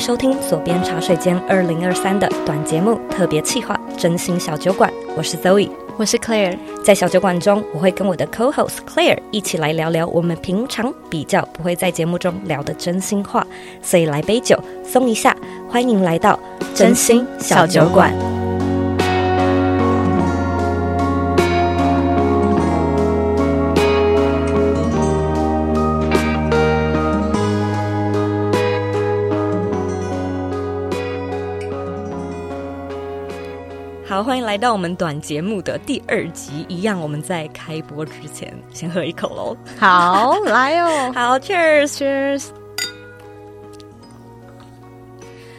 [0.00, 5.68] 收听左边茶水间二零二三的短节目特别企划《真心小酒馆》，我是 Zoe，
[5.98, 6.56] 我是 Claire。
[6.82, 13.46] 在小酒馆中，我会跟我的 Co-host Claire 一起来聊聊我们平常比较不会在节目中聊的真心话，
[13.82, 15.36] 所以来杯酒松一下，
[15.68, 16.40] 欢迎来到
[16.74, 18.39] 真心小酒馆。
[34.50, 36.66] 来到我们短节目的第二集。
[36.68, 39.56] 一样，我们在开播之前先喝一口喽。
[39.78, 42.46] 好，来哦， 好，Cheers，Cheers。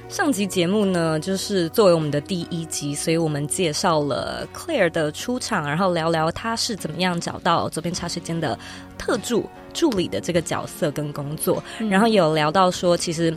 [0.09, 8.59] 上集节目呢，就是作为我们的第一集，所以我们介绍了 Claire 的出场，然后聊聊她是怎么样找到左边茶水间的
[8.97, 13.33] 特助助理的这个角色跟工作，嗯、然后有聊到说，其实。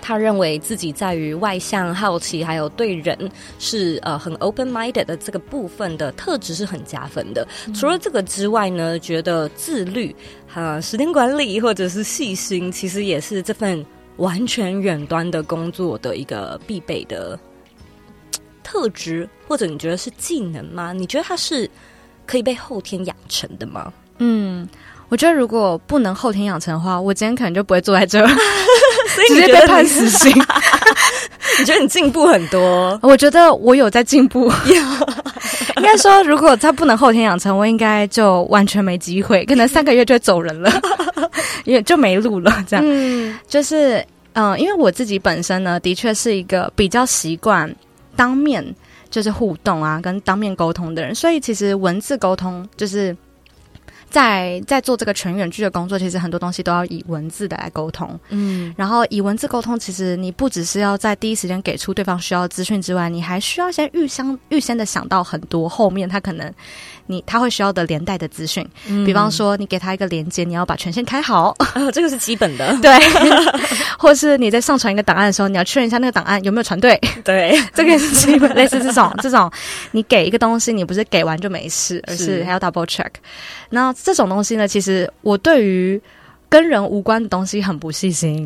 [0.00, 7.46] 他认为自己在于外向、好奇，还有对人是呃很 open minded 的这个部分的特质是很加分的。
[7.66, 10.14] 嗯、除了这个之外呢，觉得自律、
[10.46, 13.84] 哈、呃、时间管理或者是细心，其实也是这份
[14.16, 17.38] 完全远端的工作的一个必备的
[18.62, 20.92] 特质，或者你觉得是技能吗？
[20.92, 21.68] 你觉得它是
[22.26, 23.92] 可以被后天养成的吗？
[24.18, 24.68] 嗯，
[25.08, 28.28] 我觉得如果不能后天养成的话，我今天可能就不会坐在这儿。
[29.26, 30.32] 所以直接被判死刑？
[31.58, 32.98] 你觉得你进步很多？
[33.02, 34.50] 我觉得我有在进步。
[35.76, 40.70] 应该说，如果他不能后天养成，我应该就完全没机会，可能三个月就会走人了，
[41.64, 42.64] 因为就没路了。
[42.68, 43.96] 这样，嗯，就是
[44.34, 47.74] 嗯、呃，因为我自己本身呢，的确是一个比较习惯
[48.14, 48.64] 当面
[49.10, 53.16] 就是互动啊，跟当面沟通的人，所以其实文字沟通就是。
[54.10, 58.18] 在在做这个全远距的工作，其实很多东西都要以文字的来沟通。
[58.28, 66.52] 嗯，然后以文字沟通，其实你不只是要在第一时间给出对方需要的资讯之外，你还需要先预先预先的想到很多后面他可能
[67.06, 68.66] 你他会需要的连带的资讯。
[68.88, 72.76] 嗯，比方说你给他一个连接，你要把权限开好，哦，这个是基本的。
[72.82, 72.98] 对，
[73.96, 76.98] 或是你在上传一个档案的时候，你要确认一下那个档案有没有传对。
[77.22, 79.50] 对，这个也是基本，类似这种这种，
[79.92, 83.10] 你给一个东西，你不是给完就没事，而是还要 double check。
[83.68, 86.00] 那这种东西呢，其实我对于
[86.50, 88.44] 跟人无关的东西很不细心。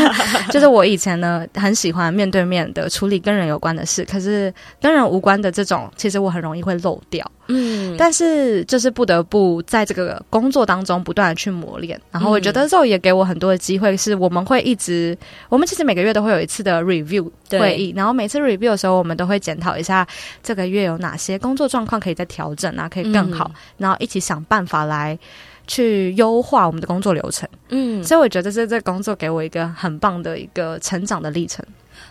[0.52, 7.28] 就是我以前呢，很喜欢面对面的处理跟人有关的事，可是跟人无关的这种，其实我很容易会漏掉。
[7.48, 11.98] 嗯，但是就是不得不在这个工作当中不断的去磨练。
[12.10, 15.16] 然后我觉得肉也给我很多的机会，是我们会一直，
[15.48, 20.06] 我们其实每个月都会有一次的 review 会议，然后每次 review 的时候，我们都会检讨一下
[20.42, 25.18] 这个月有哪些工作状况可以再调整啊，可以更好，然后一起想办法来。
[25.66, 31.64] 去优化我们的工作流程，嗯，所以我觉得这这工作给我一个很棒的一个成长的历程。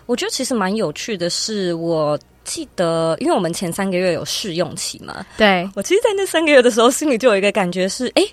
[0.05, 8.23] 我觉得其实蛮有趣的是，我记得，因为我们前三个月有试用期嘛，对，我其实，在那三个月的时候，心里就有一个感觉是，哎，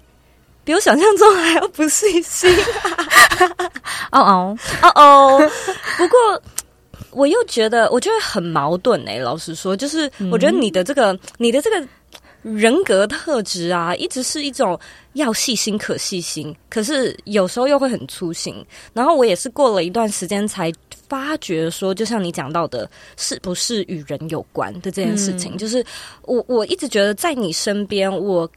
[0.65, 2.50] 比我想象中还要不细心。
[4.12, 5.50] 哦哦哦哦，
[5.97, 6.43] 不过
[7.10, 9.19] 我又觉得，我觉得很矛盾哎、欸。
[9.21, 11.87] 老实说，就是我觉得你的这个，嗯、你的这个。
[12.42, 14.78] 人格特质啊，一直是一种
[15.12, 18.54] 要细心可细心，可是有时候又会很粗心。
[18.92, 20.72] 然后我也是过了一段时间才
[21.08, 25.54] 发觉说，就像你讲到的，是不是与人有关的这件事情？
[25.54, 25.84] 嗯、就是
[26.22, 28.50] 我我一直觉得在你身边，我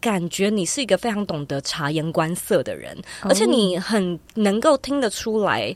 [0.00, 5.74] 感觉你是一个非常懂得察言观色的人，哦、而且你很能够听得出来。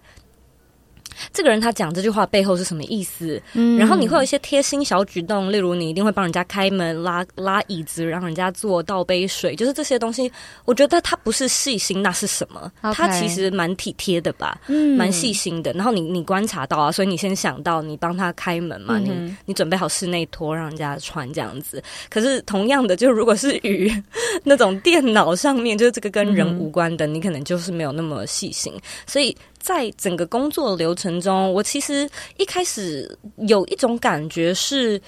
[1.33, 3.41] 这个人他讲这句话背后是什么意思？
[3.55, 10.31] 嗯，然后你会有一些贴心小举动，例如你一定会帮人家开门、拉拉椅子，让人家坐、倒杯水，就是这些东西。
[10.65, 15.73] 我觉得他不是细心，那是什么.他其实蛮体贴的吧，嗯，蛮细心的。
[15.73, 21.83] 然后你你观察到啊，所以你先想到你帮他开门嘛，嗯、你你准备好室内拖让人家穿这样子。
[22.09, 23.93] 可是同样的，就如果是与
[24.45, 28.73] 那种电脑上面，就是这个跟人无关的，嗯、你可能就是没有那么细心，
[29.07, 29.37] 所以。
[29.59, 33.19] 在整个工作流程中，我其实一开始
[33.49, 35.01] 有一种感觉是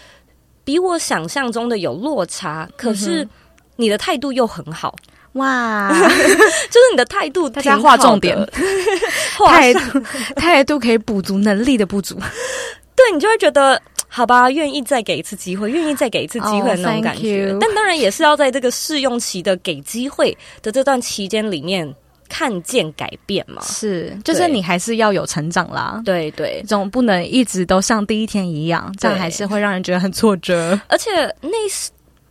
[0.64, 3.26] 比我想象中的有落差，可是
[3.76, 4.94] 你的态度又很好，
[5.32, 5.88] 哇！
[5.94, 8.36] 就是你的态度，大家划重点，
[9.46, 10.00] 态度
[10.36, 12.16] 态度可以补足能力的不足，
[12.94, 17.50] 对，你就会觉得好吧，愿意再给一次机会，愿意再给一次机会的那种感觉。
[17.50, 21.94] Oh, 但当然也是要在这个试用期的给机会的这段期间里面。
[22.28, 23.62] 看见改变嘛？
[23.62, 26.00] 是，就是你还是要有成长啦。
[26.04, 30.78] 对对，总不能一直都像第一天一样，这样还是会让人觉得很挫折。
[30.88, 31.10] 而且
[31.40, 31.50] 那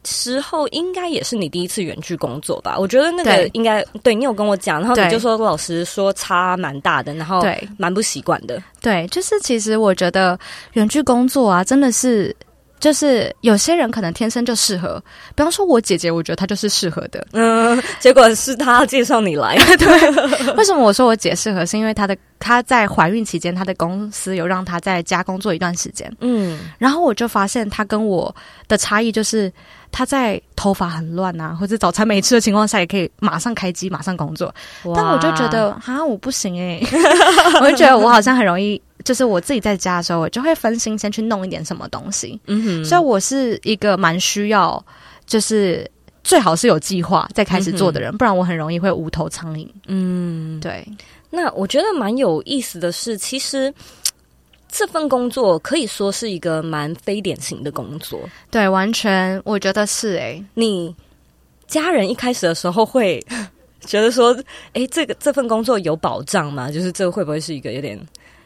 [0.06, 2.78] 时候应该也是你第一次远距工作吧？
[2.80, 8.62] 我觉得那个应该对，对你有跟我讲，然后你就说老实说差蛮大的，然后对蛮不习惯的。
[8.82, 10.40] 对，就是其实我觉得
[10.74, 12.36] 远距工作啊，真的是。
[12.80, 15.02] 就是有些人可能天生就适合，
[15.36, 17.26] 比方说我姐姐，我觉得她就是适合的。
[17.34, 19.58] 嗯，结果是她介绍你来。
[19.78, 19.88] 对，
[20.56, 21.66] 为什么我说我姐适合？
[21.66, 22.16] 是因为她的
[22.48, 26.10] 她在怀孕期间，她的公司有让她在家工作一段时间。
[26.22, 28.34] 嗯，然后我就发现她跟我
[28.70, 29.52] 的差异就是，
[29.92, 34.54] 她在头发很乱啊，或者早餐没吃的情况下，也可以马上开机，马上工作。
[34.96, 36.98] 但我就觉得啊，我不行哎、欸，
[37.62, 38.82] 我就觉得我好像很容易。
[39.04, 42.40] 就是我自己在家的时候，我就会分心，先去弄一点什么东西。
[42.48, 44.84] 嗯哼，所以我是一个蛮需要，
[45.26, 45.90] 就是
[46.24, 49.66] 最好是有计划再开始做的人，嗯、不然我很容易会无头苍蝇。
[49.88, 50.86] 嗯，对。
[51.30, 53.74] 那我觉得蛮有意思的是，其实
[54.68, 58.20] 这份工作可以说是一个蛮非典型的工作。
[58.50, 60.96] 对，完全我觉得是诶、欸，你
[61.68, 63.24] 家人一开始的时候会
[63.82, 64.36] 觉得说，
[64.74, 66.72] 哎，这个这份工作有保障吗？
[66.72, 68.00] 就是这会不会是一个有点？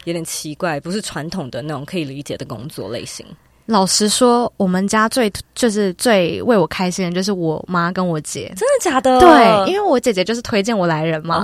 [0.06, 3.24] 有点奇怪，不是传统的那种可以理解的工作类型。
[3.71, 8.51] 老实说，我们家最就是最为我开心的，就是我妈跟我姐。
[8.57, 9.18] 真的假的？
[9.18, 11.41] 对，因为我姐姐就是推荐我来人嘛。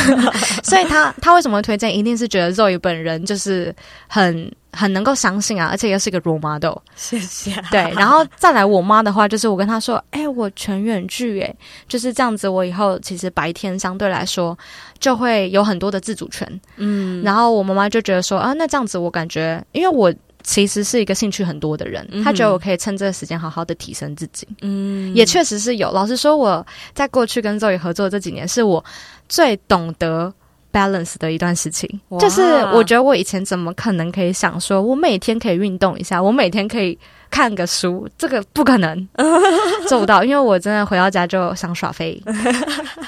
[0.64, 1.94] 所以她她为什么推荐？
[1.94, 3.74] 一定是觉得 Zoe 本人就是
[4.06, 6.78] 很很能够相信啊，而且又是一个 role model。
[6.96, 7.68] 谢谢啊。
[7.70, 11.54] 对，然后再来我妈的话，就是我跟她说，哎、欸，我全远距，哎，
[11.86, 12.48] 就是这样子。
[12.48, 14.56] 我以后其实白天相对来说
[14.98, 16.48] 就会有很多的自主权。
[16.76, 17.22] 嗯。
[17.22, 20.10] 然后我妈妈就觉得说，啊，那这样子我感觉，因为我。
[20.48, 24.48] 其实是一个兴趣很多的人，嗯、他觉得我可以趁这个时间好好的提升自己。
[24.62, 25.92] 嗯，也确实是有。
[25.92, 28.82] 老实说，我在过去跟周宇合作的这几年，是我
[29.28, 30.32] 最懂得
[30.72, 32.00] balance 的一段事情。
[32.18, 32.40] 就是
[32.72, 36.98] 我觉得我以前怎么可能可以想说，我每天可以运动一下，我每天可以
[37.28, 39.08] 看个书，这个不可能
[39.86, 42.18] 做不到，因为我真的回到家就想耍飞。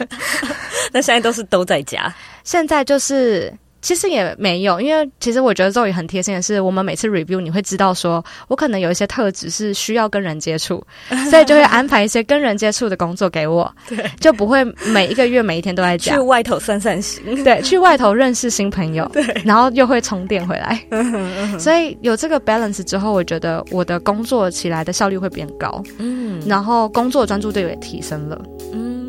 [0.93, 2.15] 那现在都是都在家，
[2.45, 3.51] 现在就是。
[3.83, 10.85] 其实也没有，因为其实我觉得 Zoe 很贴心的是，我们每次 review 你会知道说，我可能有一些特质是需要跟人接触，
[11.31, 14.63] 所以就会安排一些跟人接触的工作给我，对，就不会
[14.93, 16.15] 每一个月每一天都在讲。
[16.15, 20.79] 去外头散散心，对，去外头认识新朋友，对，然后又会充电回来，
[21.59, 28.41] 所以有这个 balance 之后，我觉得我的工作起来的效率会变高，嗯，然后工作专注度也提升了，
[28.73, 29.00] 嗯。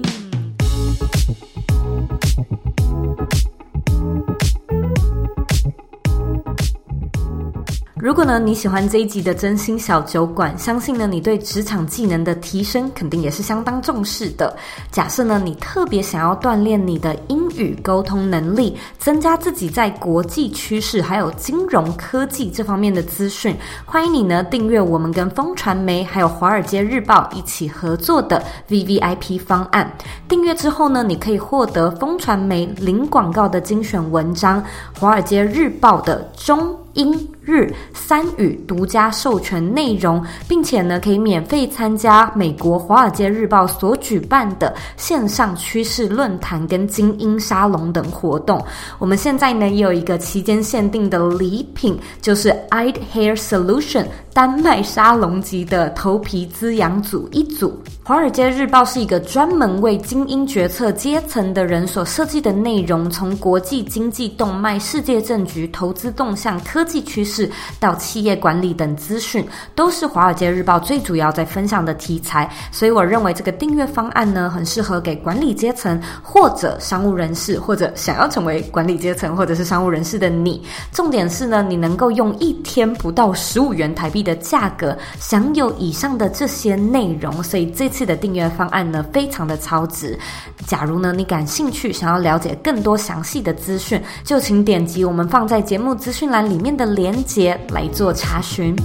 [8.02, 14.58] 如果呢，你喜欢这一集的真心小酒馆，相信呢，你对职场技能的提升肯定也是相当重视的。
[14.92, 23.56] 假设呢，你特别想要锻炼你的英语沟通能力，增加自己在国际趋势还有金融科技这方面的资讯，
[23.86, 29.96] 欢迎你呢订阅我们跟风传媒还有华尔街日报一起合作的 VVIP 方案。
[30.28, 34.64] 订阅之后呢，你可以获得风传媒零广告的精选文章，
[35.00, 36.76] 华尔街日报的中。
[36.96, 48.64] 英日三语独家授权内容，并且呢，可以免费参加美国《华尔街日报》所举办的线上趋势论坛跟精英沙龙等活动。
[49.00, 57.70] 我们现在呢，也有一个期间限定的礼品，就是 Eyed Hair Solution 丹麦沙龙级的头皮滋养组一组。
[58.04, 67.41] 《华尔街日报》是一个专门为精英决策阶层的人所设计的内容，从国际经济动脉、世界政局、投资动向、科技趋势
[67.80, 72.50] 到企业管理等资讯，都是《华尔街日报》最主要在分享的题材。
[72.72, 80.62] 所以，我认为这个订阅方案呢，很适合给管理阶层或者商务人士，或者想要成为管理阶层或者是商务人士的你。
[80.92, 87.42] 重点是呢，你能够用一天不到十五元台币的价格，享有以上的这些内容。
[87.42, 88.02] 所以这次。
[88.02, 90.18] 的订阅方案呢，非常的超值。
[90.66, 98.76] 假如呢，你感兴趣，想要了解更多详细的资讯，就请点击我们放在节目资讯栏里面的连链接来做查询。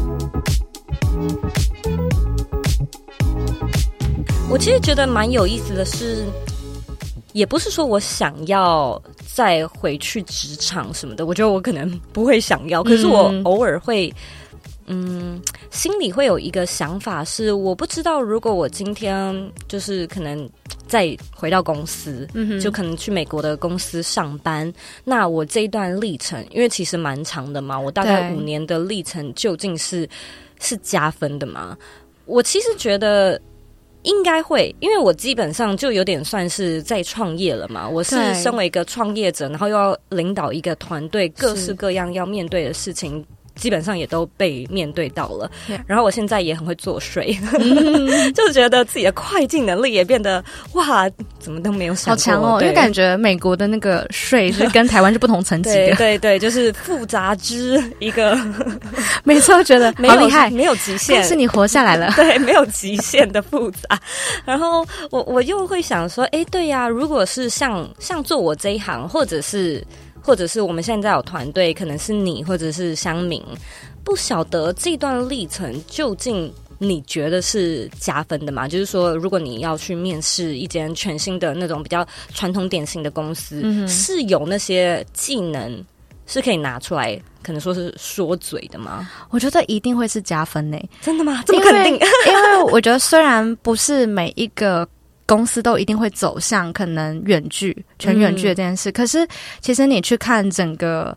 [4.50, 6.26] 我其实觉得蛮有意思的是，
[7.32, 9.00] 也不是说我想要
[9.34, 14.10] 再回去职场什么的，我觉得我可能不会想要，可是我偶尔会。
[14.10, 14.14] 嗯，
[15.70, 20.48] 心里会有一个想法是，我不知道如果我今天就是可能
[20.86, 24.72] 再回到公司，嗯哼，就可能去美国的公司上班，
[25.04, 30.08] 那我这一段历程，因为其实蛮长的嘛，我大概五年的历程究竟是
[30.60, 31.76] 是加分的吗？
[32.24, 33.40] 我其实觉得
[34.02, 43.24] 应该会，因为我基本上就有点算是在创业了嘛，我是身为一个创业者，然后又要领导一个团队，各式各样要面对的事情。
[43.56, 45.50] 基本上也都被面对到了。
[45.86, 50.42] 然后我现在也很会做税，嗯、 就觉得自己的会计能力也变得
[50.74, 52.16] 哇，怎么都没有想过。
[52.16, 52.60] 好强哦！
[52.60, 55.74] 因为感觉美国的那个税是跟台湾是不同层级的。
[55.96, 58.38] 对对对，就是复杂之一个。
[59.24, 62.12] 没错，觉得好厉害，没有极限，是你活下来了。
[62.14, 63.98] 对，没有极限的复杂。
[64.44, 69.82] 然后我我又会想说，哎，对呀，如果是像像做我这一行，或者是。
[70.26, 73.40] 或者是我们现在有团队，可能是你或者是乡民，
[74.02, 78.66] 不晓得这段历程究竟你觉得是加分的吗？
[78.66, 82.04] 就是说，如果你要去面试一间全新的那种比较
[82.34, 85.80] 传统典型的公司，嗯、是有那些技能
[86.26, 89.08] 是可以拿出来，可能说是说嘴的吗？
[89.30, 90.76] 我觉得一定会是加分呢。
[91.00, 91.40] 真的吗？
[91.46, 91.94] 这么肯定？
[91.94, 94.84] 因，因为我觉得虽然不是每一个。
[95.26, 98.90] 公司都一定会走向可能远距、全远距的这件事。
[98.90, 99.26] 嗯、可是，
[99.60, 101.16] 其实你去看整个，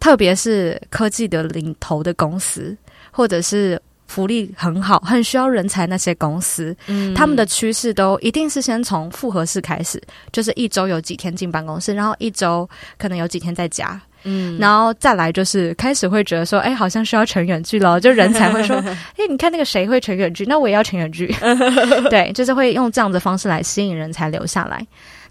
[0.00, 2.76] 特别是科技的领头的公司，
[3.10, 12.68] 或者是福利很好、很需要人才那些公司，嗯，他们的趋势都一定是先从复合式开始，就是一周有几天进办公室，然后一周
[12.98, 14.00] 可能有几天在家。
[14.24, 18.76] 嗯，然后再来就是开始会觉得说，哎，好像需要成远距了，就人才会说，
[19.16, 21.26] 哎，你看那个谁会成远距，那我也要成远距。
[22.10, 24.84] 对，就是会用这样的方式来吸引人才留下来。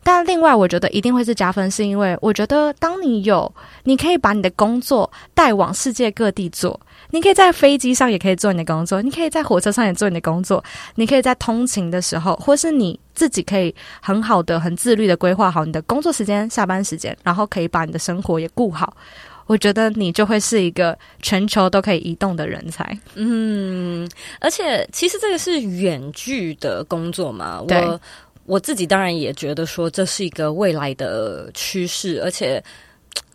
[0.06, 3.50] 但另外，我觉得一定会是加分，是因为我觉得当你有，
[3.84, 6.80] 你可以把你的工作带往世界各地做。
[7.14, 10.64] 你可以在飞机上也可以做你的工作，你可以在火车上也做你的工作，
[10.96, 18.98] 你可以在通勤的时候，或是你自己可以很好的、很自律的规划好你的工作时间、下班时间，然后可以把你的生活也顾好。
[19.46, 22.98] 我觉得你就会是一个全球都可以移动的人才。
[23.14, 28.02] 嗯，而且其实这个是远距的工作嘛，对我
[28.48, 32.64] 我自己当然也觉得说这是一个未来的趋势，而且。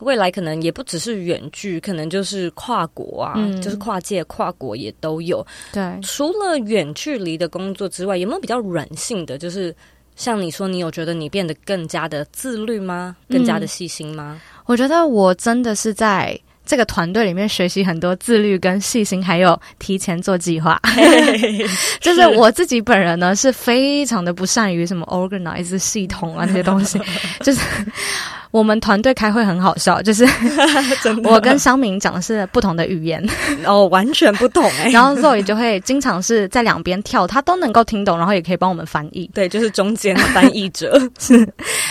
[0.01, 5.45] 未来可能也不只是远距，可能就是跨国啊，嗯、就是跨界、跨国也都有。
[5.73, 9.37] 对，除了远距离的工作之外，有没有比较软性的？
[9.37, 9.75] 就是
[10.15, 13.17] 像你说，你有觉得你变得更加的自律吗？
[13.29, 14.41] 更加的细心吗？
[14.41, 20.81] 嗯、我觉得我真的是在这个团队里面学习很多自律跟细心，还有提前做计划。
[22.01, 27.01] 就是我自己本人呢，是非常的不善于什么 organize 系统啊那些东西，
[27.41, 27.61] 就是。
[28.51, 30.27] 我们团队开会很好笑，就是
[31.25, 33.25] 我跟商明讲的是不同的语言，
[33.67, 34.89] 哦，完全不同哎。
[34.93, 39.31] 然后 Zoe 就会经常是在两边跳，他都能够听懂，然后也可以帮我们翻译。
[39.35, 40.99] 对，就是中间翻译者。
[41.19, 41.47] 是，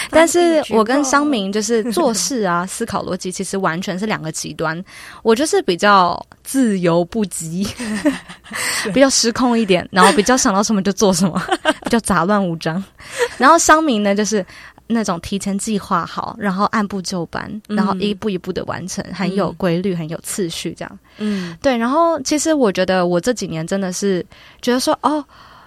[0.10, 4.84] 但是我跟商明就是做事啊，思考逻辑其实完全是两个极端。
[5.24, 7.68] 我就是比较自由不羁，
[8.94, 11.42] 比较失控一点，然后比较想到什么就做什么，
[11.84, 12.84] 比较杂乱无章。
[13.38, 14.44] 然后商明呢，就是。
[14.88, 21.00] 那种提前计划好，然后按部就班，然后一步一步的完成，嗯、很有规律，很有次序，这样。
[21.18, 21.76] 嗯，对。
[21.76, 24.26] 然后其实我觉得我这几年真的是
[24.62, 25.24] 觉得说，哦，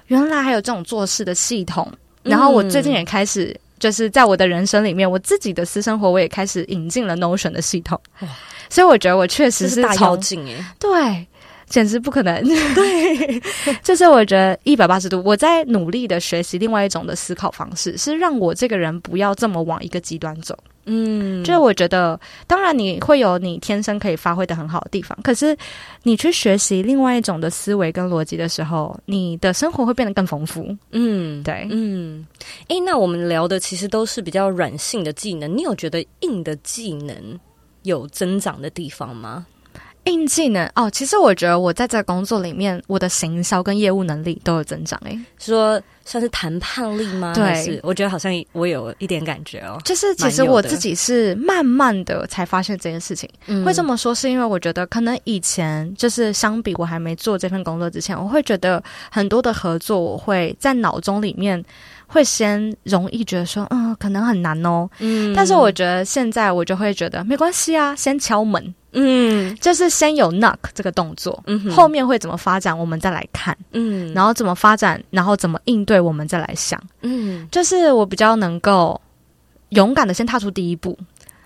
[0.06, 1.90] 原来还有这种做事的系统。
[2.22, 8.00] 然后我最近也开始，就是在我的人生里面，我自己的私生活，我也开始引进了 Notion 的系统。
[8.20, 8.28] 哇
[8.68, 10.64] 所以我觉得我确实是，是大妖精耶。
[10.78, 11.26] 对。
[11.70, 12.42] 简直不可能！
[12.74, 13.40] 对，
[13.82, 20.54] 就是我觉得一百八十度，我在努力的学习另外一种的思考方式，是让我这个人不要这么往一个极端走。
[20.86, 25.56] 嗯，就是我觉得，当然你会有你天生可以发挥的很好的地方，可是
[26.02, 30.76] 你去学习另外一种的思维跟逻辑的时候，你的生活会变得更丰富。
[30.90, 32.26] 嗯，对，嗯，
[32.68, 37.14] 诶，那我们聊的其实都是比较软性的技能，你有觉得硬的技能
[37.82, 39.46] 有增长的地方吗？
[40.04, 45.00] 硬技能哦，其实我觉得我在这个工作里面，我的行销跟业务能力都有增长。
[45.04, 47.32] 诶，说算是谈判力吗？
[47.34, 49.78] 对，我觉得好像我有一点感觉哦。
[49.84, 53.28] 就是其实我自己是慢慢的才发现这件事情。
[53.46, 61.62] 嗯，会这么说是因为我觉得可能以前就是相比我还没做这份工作之前，我会觉得很多的合作，我会在脑中里面
[62.06, 64.88] 会先容易觉得说，嗯，可能很难哦。
[64.98, 68.74] 嗯，但是我觉得现在我就会觉得没关系啊，先敲门。
[68.92, 79.00] 嗯，就是先有 knock 这个动作，嗯哼，后面会怎么发展，我们再来看，嗯，然后怎么发展，然后怎么应对，我们再来想，嗯，就是我比较能够
[79.70, 80.98] 勇敢的先踏出第一步，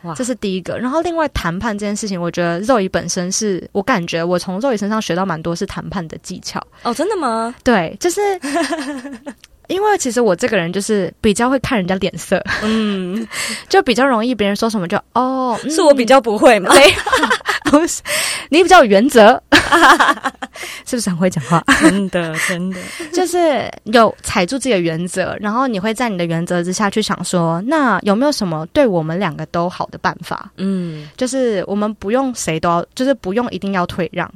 [0.02, 0.78] 哇，这是第一个。
[0.78, 6.60] 然后另外谈判这件事情，我觉得 Zoe 本身是我感觉我从 Zoe 身上学到蛮多是谈判的技巧。
[6.82, 7.54] 哦，真的吗？
[7.62, 8.20] 对，就是。
[9.68, 13.26] 因为其实我这个人就是比较会看人家脸色，嗯，
[13.68, 16.70] 就比较容易别人说什么就哦，是我比较不会嘛？
[16.74, 16.94] 对，
[17.70, 18.02] 不是，
[18.50, 19.42] 你比较有原则，
[20.86, 21.62] 是不是很会讲话？
[21.80, 22.78] 真的，真的，
[23.12, 30.50] 就是有踩住自己的原则，然后你会在你的原则之下去想说，那有没有什么对我们两个都好的办法？
[30.56, 34.30] 嗯，就是我们不用谁都要，就是不用一定要退让。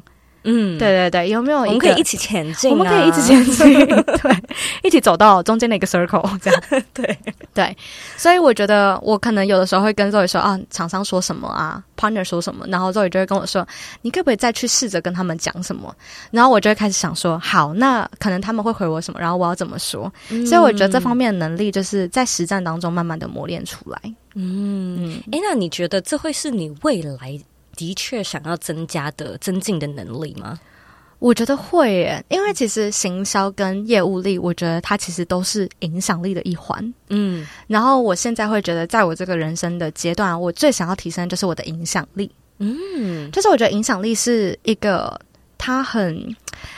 [0.44, 1.58] 嗯，对对对，有没有？
[1.60, 3.86] 我们可以一起前进，啊，我们可以一起前进，
[4.22, 4.36] 对，
[4.82, 6.62] 一起走到中间的一个 circle，这样，
[6.94, 7.18] 对
[7.52, 7.76] 对。
[8.16, 13.66] 所以我觉得，我可能有的时候会跟 Zoe 说啊，厂商说什么啊，partner 说什么，然后 Zoe 就会跟我说，
[14.02, 15.94] 你可不可以再去试着跟他们讲什么？
[16.30, 20.12] 然后我就会开始想说，好，那可能他们会回我什么，然后我要怎么说？
[20.30, 24.00] 嗯、所以我觉得这方面的能力就是在实战当中慢慢的磨练出来。
[24.34, 27.38] 嗯，哎、欸，那你觉得这会是你未来？
[27.78, 30.58] 的确想要增加的、增进的能力吗？
[31.20, 36.92] 我觉得会耶，因为其实行销跟业务力，我觉得它其实都是影响力的一环。
[37.08, 42.30] 嗯，然后我现在会觉得，在我这个人生的阶段，我最想要提升就是我的影响力。
[42.58, 45.20] 嗯，就是我觉得影响力是一个，
[45.56, 46.14] 它很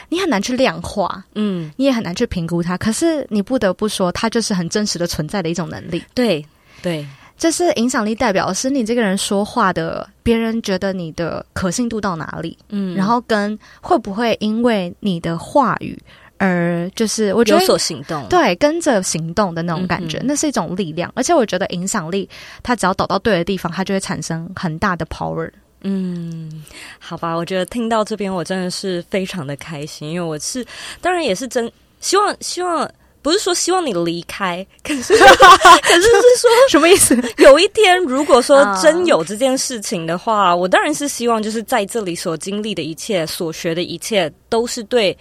[0.09, 6.02] 你很难去量化，嗯，你也很难去评估它，可是你不得不说，它就是很真实的存在的一种能力。
[6.14, 6.45] 对，
[6.83, 7.07] 对。
[7.40, 15.99] 就是影响力代表是你这个人说话的，别人觉得你的可信度到哪里，嗯，然后跟会不会因为你的话语
[16.37, 21.11] 而就是我觉得有所行动，对，跟着行动的那种感觉，嗯、那是一种力量。
[21.14, 22.28] 而且我觉得影响力，
[22.62, 25.50] 它只要导到对的地方，它就会产生很大的 power。
[25.80, 26.62] 嗯，
[26.99, 30.62] 好吧，我觉得听到这边我真的是非常的开心，因为我是
[31.00, 32.87] 当然也是真希望希望。
[33.23, 37.15] 不是说希望你离开，可是 可是是说什么意思？
[37.39, 45.17] 有一天，如果说真有这件事情的话，我当然是希望，就是在这里所经历的一切、所学的一切，都是对，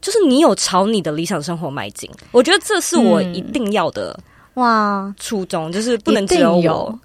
[0.00, 2.10] 就是你有朝你的理想生活迈进。
[2.32, 4.18] 我觉得这是我一定要的
[4.54, 6.98] 哇初衷，就是不能只有我。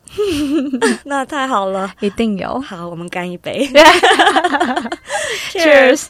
[1.05, 2.59] 那太好了，一定有。
[2.61, 3.69] 好，我们干一杯，
[5.51, 6.05] Cheers。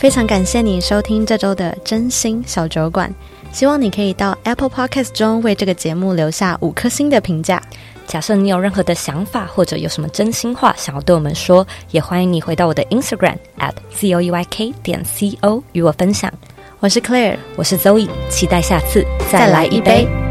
[0.00, 3.14] 非常感谢你收听这周的真心小酒馆，
[3.52, 7.62] 希望你可以到 Apple Podcast 中为这个节目留下五颗星的评价。
[8.06, 16.32] 假设你有任何的想法或者有什么真心话想要对我们说，也欢迎你回到我的 Instagram at zoeyk 点 co 与我分享。
[16.78, 20.29] 我是 Claire，我是 Zoe，期待下次再来一杯。